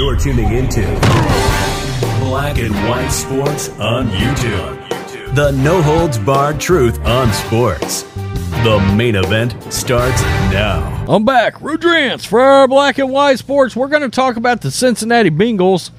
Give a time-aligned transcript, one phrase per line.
[0.00, 0.80] You're tuning into
[2.20, 5.34] Black and White Sports on YouTube.
[5.34, 8.04] The no holds barred truth on sports.
[8.64, 11.04] The main event starts now.
[11.06, 11.56] I'm back.
[11.56, 13.76] Rudrance for our Black and White Sports.
[13.76, 15.90] We're going to talk about the Cincinnati Bengals.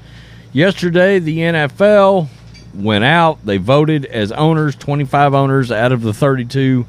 [0.52, 2.26] Yesterday, the NFL
[2.74, 3.46] went out.
[3.46, 6.86] They voted as owners, 25 owners out of the 32,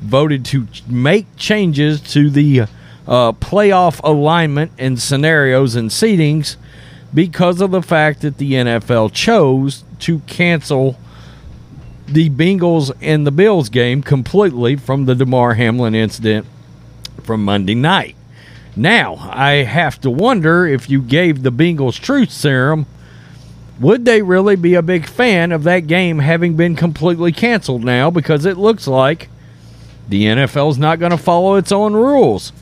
[0.00, 2.66] voted to make changes to the
[3.06, 6.56] uh, playoff alignment and scenarios and seedings
[7.12, 10.96] because of the fact that the NFL chose to cancel
[12.06, 16.46] the Bengals and the Bills game completely from the Damar Hamlin incident
[17.22, 18.16] from Monday night.
[18.74, 22.86] Now, I have to wonder if you gave the Bengals truth serum,
[23.80, 28.10] would they really be a big fan of that game having been completely canceled now?
[28.10, 29.28] Because it looks like
[30.08, 32.52] the NFL's not going to follow its own rules.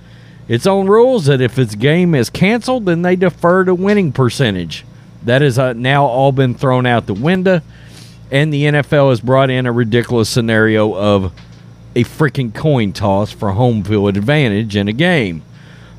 [0.51, 4.85] Its own rules that if its game is canceled, then they defer to winning percentage.
[5.23, 7.61] That has uh, now all been thrown out the window,
[8.33, 11.33] and the NFL has brought in a ridiculous scenario of
[11.95, 15.45] a freaking coin toss for home field advantage in a game.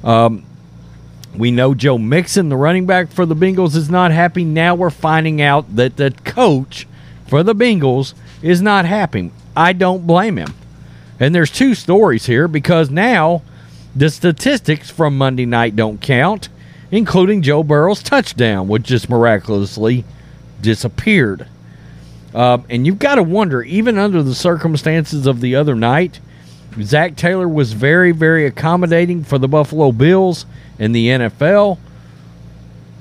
[0.03, 0.43] Um,
[1.33, 4.43] we know Joe Mixon, the running back for the Bengals, is not happy.
[4.43, 6.85] Now we're finding out that the coach
[7.25, 9.31] for the Bengals is not happy.
[9.55, 10.53] I don't blame him.
[11.21, 13.43] And there's two stories here because now
[13.95, 16.49] the statistics from Monday night don't count,
[16.91, 20.05] including Joe Burrow's touchdown, which just miraculously
[20.61, 21.47] disappeared.
[22.33, 26.19] Um, and you've got to wonder, even under the circumstances of the other night,
[26.81, 30.45] Zac Taylor was very, very accommodating for the Buffalo Bills
[30.79, 31.77] and the NFL.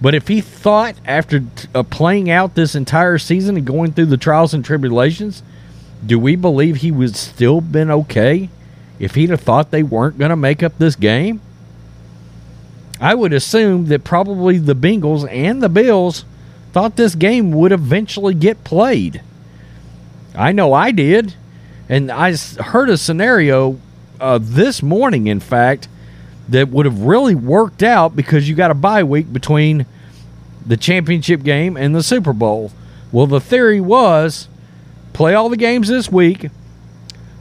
[0.03, 4.17] But if he thought after uh, playing out this entire season and going through the
[4.17, 5.43] trials and tribulations,
[6.05, 8.49] do we believe he would still been okay
[9.01, 11.41] if he'd have thought they weren't going to make up this game?
[13.01, 16.25] I would assume that probably the Bengals and the Bills
[16.73, 19.23] thought this game would eventually get played.
[20.35, 21.35] I know I did.
[21.89, 23.81] And I heard a scenario
[24.21, 25.89] uh, this morning, in fact,
[26.49, 29.87] that would have really worked out because you got a bye week between
[30.65, 32.71] the championship game and the Super Bowl.
[33.11, 34.47] Well, the theory was
[35.13, 36.51] play all the games this week,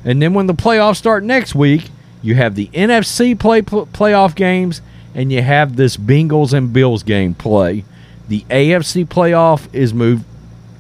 [0.03, 1.89] and then when the playoffs start next week,
[2.21, 4.81] you have the NFC play playoff games,
[5.13, 7.83] and you have this Bengals and Bills game play.
[8.27, 10.23] The AFC playoff is moved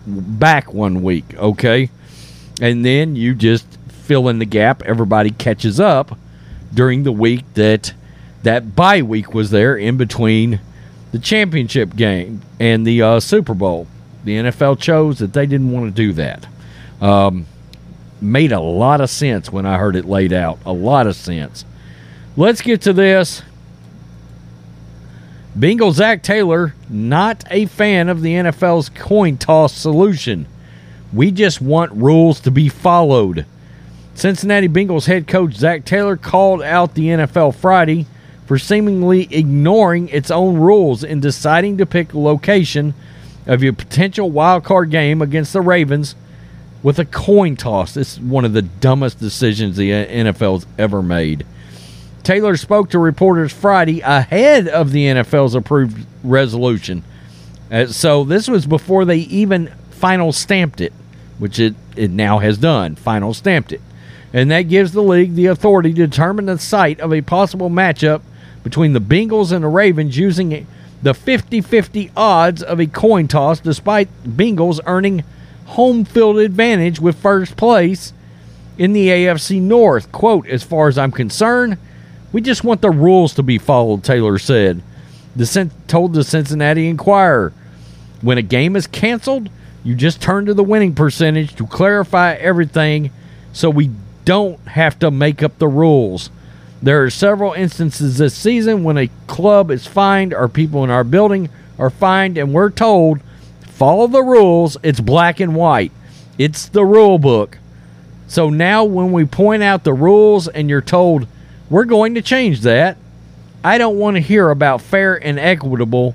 [0.05, 1.89] back one week, okay?
[2.61, 4.83] And then you just fill in the gap.
[4.83, 6.17] Everybody catches up
[6.73, 7.93] during the week that
[8.43, 10.61] that bye week was there in between
[11.11, 13.87] the championship game and the uh, Super Bowl.
[14.23, 16.47] The NFL chose that they didn't want to do that.
[17.01, 17.45] Um,
[18.21, 20.59] made a lot of sense when I heard it laid out.
[20.65, 21.65] A lot of sense.
[22.35, 23.41] Let's get to this.
[25.55, 30.45] Bengal Zac Taylor, not a fan of the NFL's coin toss solution.
[31.11, 33.45] We just want rules to be followed.
[34.13, 38.05] Cincinnati Bengals head coach Zac Taylor called out the NFL Friday
[38.45, 42.93] for seemingly ignoring its own rules in deciding to pick location
[43.47, 46.15] of your potential wild card game against the Ravens
[46.81, 47.93] with a coin toss.
[47.93, 51.45] This is one of the dumbest decisions the NFL's ever made.
[52.23, 57.03] Taylor spoke to reporters Friday ahead of the NFL's approved resolution.
[57.71, 60.93] Uh, so this was before they even final stamped it,
[61.37, 62.95] which it, it now has done.
[62.95, 63.81] Final stamped it.
[64.31, 68.21] And that gives the league the authority to determine the site of a possible matchup
[68.63, 70.67] between the Bengals and the Ravens using
[71.01, 75.23] the 50 50 odds of a coin toss, despite Bengals earning
[75.69, 78.11] home field advantage with first place
[78.77, 80.11] in the AFC North.
[80.11, 81.77] Quote, as far as I'm concerned,
[82.31, 84.81] we just want the rules to be followed, Taylor said.
[85.35, 87.53] The told the Cincinnati Enquirer.
[88.21, 89.49] When a game is canceled,
[89.83, 93.11] you just turn to the winning percentage to clarify everything
[93.53, 93.91] so we
[94.25, 96.29] don't have to make up the rules.
[96.81, 101.03] There are several instances this season when a club is fined or people in our
[101.03, 103.19] building are fined and we're told
[103.79, 104.75] follow the rules.
[104.83, 105.93] It's black and white.
[106.37, 107.57] It's the rule book.
[108.27, 111.25] So now when we point out the rules and you're told
[111.69, 112.97] we're going to change that,
[113.63, 116.13] I don't want to hear about fair and equitable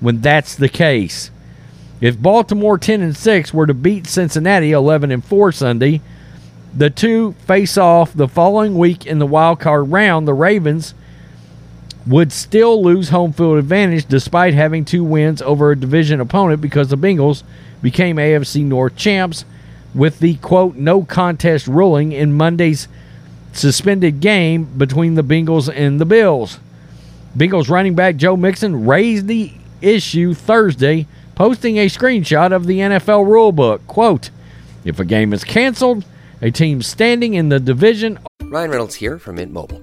[0.00, 1.30] when that's the case.
[2.00, 6.00] If Baltimore 10 and 6 were to beat Cincinnati 11 and 4 Sunday,
[6.74, 10.26] the two face off the following week in the wild card round.
[10.26, 10.94] The Ravens
[12.06, 16.88] would still lose home field advantage despite having two wins over a division opponent because
[16.88, 17.42] the Bengals
[17.82, 19.44] became AFC North champs
[19.94, 22.88] with the quote no contest ruling in Monday's
[23.52, 26.58] suspended game between the Bengals and the Bills.
[27.36, 33.26] Bengals running back Joe Mixon raised the issue Thursday, posting a screenshot of the NFL
[33.26, 33.86] rulebook.
[33.86, 34.30] Quote,
[34.84, 36.04] if a game is canceled,
[36.40, 38.18] a team standing in the division.
[38.42, 39.82] Ryan Reynolds here from Mint Mobile.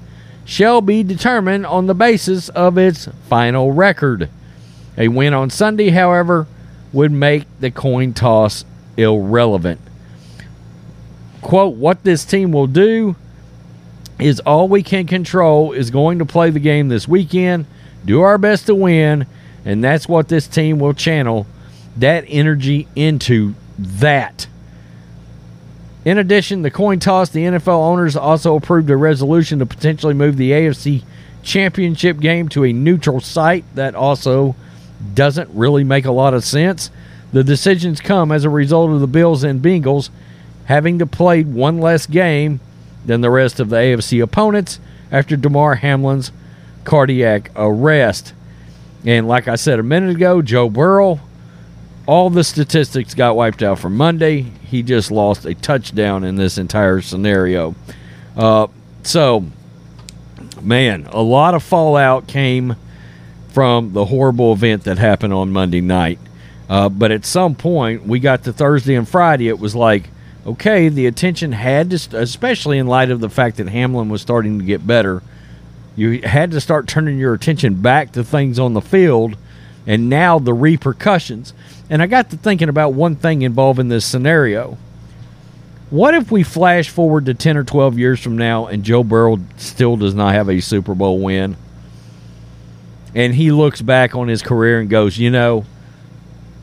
[0.45, 4.29] shall be determined on the basis of its final record.
[4.97, 6.47] A win on Sunday, however,
[6.93, 8.65] would make the coin toss
[8.97, 9.79] irrelevant.
[11.41, 13.15] Quote, what this team will do
[14.19, 17.65] is all we can control is going to play the game this weekend,
[18.05, 19.25] do our best to win,
[19.65, 21.47] and that's what this team will channel
[21.97, 24.47] that energy into that.
[26.03, 30.37] In addition, the coin toss, the NFL owners also approved a resolution to potentially move
[30.37, 31.03] the AFC
[31.43, 33.65] Championship game to a neutral site.
[33.75, 34.55] That also
[35.13, 36.89] doesn't really make a lot of sense.
[37.33, 40.09] The decisions come as a result of the Bills and Bengals
[40.65, 42.59] having to play one less game
[43.05, 44.79] than the rest of the AFC opponents
[45.11, 46.31] after Damar Hamlin's
[46.83, 48.33] cardiac arrest.
[49.05, 51.19] And like I said a minute ago, Joe Burrow
[52.07, 54.41] all the statistics got wiped out from Monday.
[54.41, 57.75] He just lost a touchdown in this entire scenario.
[58.35, 58.67] Uh,
[59.03, 59.45] so,
[60.61, 62.75] man, a lot of fallout came
[63.49, 66.19] from the horrible event that happened on Monday night.
[66.69, 69.49] Uh, but at some point, we got to Thursday and Friday.
[69.49, 70.09] It was like,
[70.45, 74.57] okay, the attention had to, especially in light of the fact that Hamlin was starting
[74.59, 75.21] to get better,
[75.95, 79.35] you had to start turning your attention back to things on the field
[79.85, 81.53] and now the repercussions.
[81.89, 84.77] And I got to thinking about one thing involving this scenario.
[85.89, 89.39] What if we flash forward to 10 or 12 years from now and Joe Burrow
[89.57, 91.57] still does not have a Super Bowl win?
[93.13, 95.65] And he looks back on his career and goes, you know,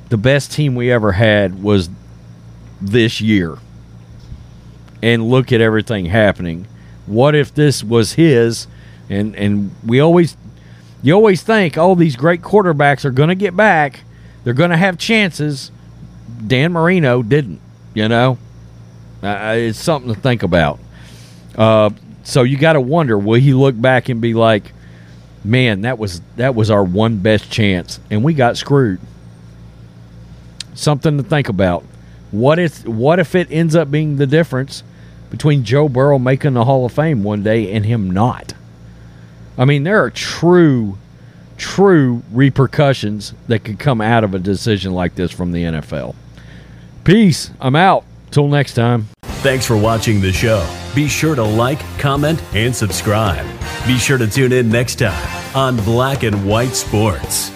[0.09, 1.91] the best team we ever had was
[2.81, 3.59] this year.
[5.03, 6.67] And look at everything happening.
[7.07, 8.67] What if this was his?
[9.11, 10.37] And and we always
[11.03, 14.01] you always think, oh, these great quarterbacks are going to get back.
[14.45, 15.71] They're going to have chances.
[16.47, 17.61] Dan Marino didn't,
[17.95, 18.39] you know?
[19.23, 20.79] Uh, it's something to think about.
[21.57, 21.91] Uh,
[22.23, 24.73] so you got to wonder, will he look back and be like,
[25.45, 29.01] man, that was that was our one best chance, and we got screwed.
[30.75, 31.85] Something to think about.
[32.31, 34.83] What if what if it ends up being the difference
[35.31, 38.55] between Joe Burrow making the Hall of Fame one day and him not?
[39.59, 40.97] I mean, there are true,
[41.57, 46.15] true repercussions that could come out of a decision like this from the NFL.
[47.05, 47.51] Peace.
[47.61, 48.05] I'm out.
[48.31, 49.09] Till next time.
[49.23, 50.69] Thanks for watching the show.
[50.95, 53.47] Be sure to like, comment, and subscribe.
[53.87, 57.51] Be sure to tune in next time on Black and White Sports.